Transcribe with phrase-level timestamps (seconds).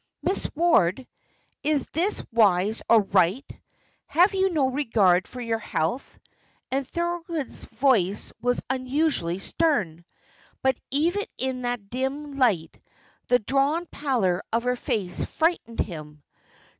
[0.23, 1.05] "Miss Ward,
[1.61, 3.45] is this wise or right?
[4.07, 6.17] Have you no regard for your health?"
[6.71, 10.03] and Thorold's voice was unusually stern;
[10.63, 12.81] but even in that dim light,
[13.27, 16.23] the drawn pallor of her face frightened him.